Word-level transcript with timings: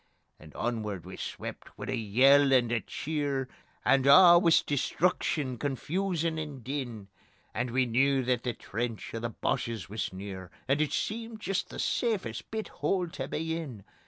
And 0.39 0.55
onward 0.55 1.05
we 1.05 1.15
swept 1.15 1.77
wi' 1.77 1.85
a 1.89 1.95
yell 1.95 2.51
and 2.53 2.71
a 2.71 2.79
cheer, 2.81 3.47
And 3.85 4.07
a' 4.07 4.39
wis 4.41 4.63
destruction, 4.63 5.59
confusion 5.59 6.39
and 6.39 6.63
din, 6.63 7.09
And 7.53 7.69
we 7.69 7.85
knew 7.85 8.23
that 8.23 8.41
the 8.41 8.53
trench 8.53 9.13
o' 9.13 9.19
the 9.19 9.29
Boches 9.29 9.89
wis 9.89 10.11
near, 10.11 10.49
And 10.67 10.81
it 10.81 10.91
seemed 10.91 11.39
jist 11.39 11.69
the 11.69 11.77
safest 11.77 12.49
bit 12.49 12.69
hole 12.69 13.09
tae 13.09 13.27
be 13.27 13.55
in. 13.55 13.83